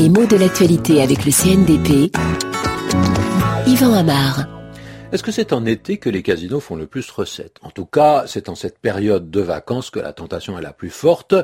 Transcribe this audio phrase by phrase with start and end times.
[0.00, 2.10] Les mots de l'actualité avec le CNDP.
[3.66, 4.46] Yvan Amar.
[5.12, 7.58] Est-ce que c'est en été que les casinos font le plus recettes?
[7.60, 10.88] En tout cas, c'est en cette période de vacances que la tentation est la plus
[10.88, 11.34] forte,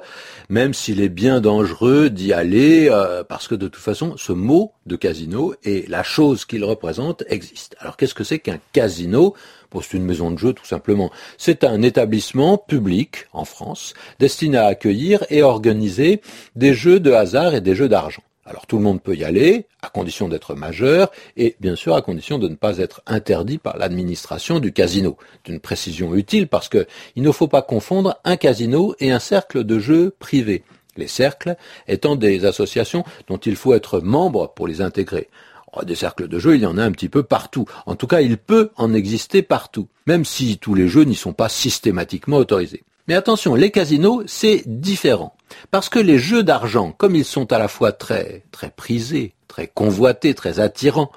[0.48, 4.72] même s'il est bien dangereux d'y aller, euh, parce que de toute façon, ce mot
[4.86, 7.76] de casino et la chose qu'il représente existe.
[7.78, 9.34] Alors qu'est-ce que c'est qu'un casino?
[9.82, 11.10] C'est une maison de jeu tout simplement.
[11.36, 16.22] C'est un établissement public en France destiné à accueillir et organiser
[16.54, 18.22] des jeux de hasard et des jeux d'argent.
[18.46, 22.02] Alors tout le monde peut y aller, à condition d'être majeur, et bien sûr à
[22.02, 25.16] condition de ne pas être interdit par l'administration du casino.
[25.44, 26.86] D'une précision utile parce qu'il
[27.16, 30.62] ne faut pas confondre un casino et un cercle de jeux privé.
[30.96, 31.56] Les cercles
[31.88, 35.28] étant des associations dont il faut être membre pour les intégrer.
[35.72, 37.66] Oh, des cercles de jeux, il y en a un petit peu partout.
[37.84, 41.34] En tout cas, il peut en exister partout, même si tous les jeux n'y sont
[41.34, 42.84] pas systématiquement autorisés.
[43.08, 45.35] Mais attention, les casinos, c'est différent.
[45.70, 49.66] Parce que les jeux d'argent, comme ils sont à la fois très, très prisés, très
[49.66, 51.10] convoités, très attirants,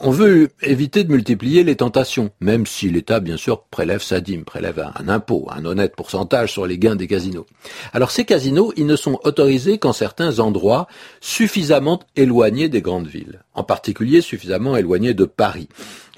[0.00, 4.44] on veut éviter de multiplier les tentations, même si l'État, bien sûr, prélève sa dîme,
[4.44, 7.46] prélève un impôt, un honnête pourcentage sur les gains des casinos.
[7.92, 10.86] Alors ces casinos, ils ne sont autorisés qu'en certains endroits
[11.20, 15.68] suffisamment éloignés des grandes villes, en particulier suffisamment éloignés de Paris.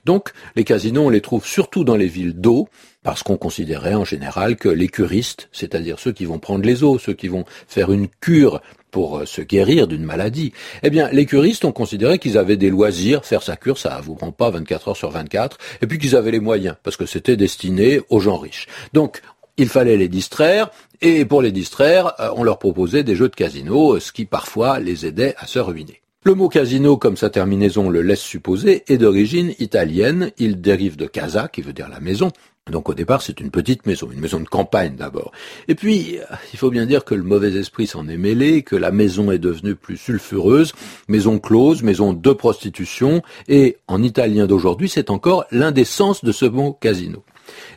[0.09, 2.71] Donc les casinos, on les trouve surtout dans les villes d'eau,
[3.03, 6.99] parce qu'on considérait en général que les curistes, c'est-à-dire ceux qui vont prendre les eaux,
[6.99, 11.27] ceux qui vont faire une cure pour euh, se guérir d'une maladie, eh bien, les
[11.27, 14.89] curistes ont considéré qu'ils avaient des loisirs, faire sa cure, ça vous prend pas 24
[14.89, 18.39] heures sur 24, et puis qu'ils avaient les moyens, parce que c'était destiné aux gens
[18.39, 18.67] riches.
[18.95, 19.21] Donc,
[19.59, 20.71] il fallait les distraire,
[21.03, 24.81] et pour les distraire, euh, on leur proposait des jeux de casino, ce qui parfois
[24.81, 26.01] les aidait à se ruiner.
[26.25, 30.33] Le mot casino, comme sa terminaison le laisse supposer, est d'origine italienne.
[30.37, 32.33] Il dérive de casa, qui veut dire la maison,
[32.69, 35.31] donc au départ, c'est une petite maison, une maison de campagne d'abord.
[35.69, 36.19] Et puis,
[36.53, 39.39] il faut bien dire que le mauvais esprit s'en est mêlé, que la maison est
[39.39, 40.73] devenue plus sulfureuse,
[41.07, 46.33] maison close, maison de prostitution, et en italien d'aujourd'hui, c'est encore l'un des sens de
[46.33, 47.23] ce mot casino.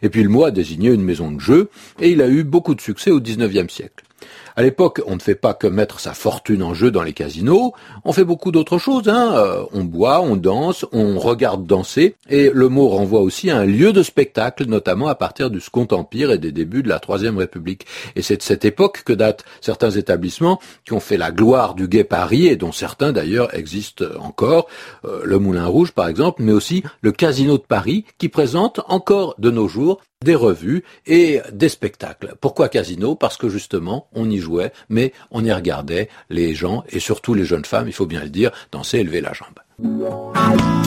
[0.01, 1.69] Et puis le mot a désigné une maison de jeu,
[1.99, 4.03] et il a eu beaucoup de succès au XIXe siècle.
[4.55, 7.73] À l'époque, on ne fait pas que mettre sa fortune en jeu dans les casinos,
[8.03, 9.07] on fait beaucoup d'autres choses.
[9.07, 9.33] Hein.
[9.35, 13.65] Euh, on boit, on danse, on regarde danser, et le mot renvoie aussi à un
[13.65, 17.37] lieu de spectacle, notamment à partir du Second Empire et des débuts de la Troisième
[17.37, 17.85] République.
[18.15, 21.87] Et c'est de cette époque que datent certains établissements qui ont fait la gloire du
[21.87, 24.67] Gai Paris, et dont certains d'ailleurs existent encore,
[25.05, 29.35] euh, le Moulin Rouge par exemple, mais aussi le Casino de Paris, qui présente encore
[29.37, 32.35] de nos jours des revues et des spectacles.
[32.39, 33.15] Pourquoi casino?
[33.15, 37.45] Parce que justement, on y jouait, mais on y regardait les gens, et surtout les
[37.45, 40.80] jeunes femmes, il faut bien le dire, danser et lever la jambe.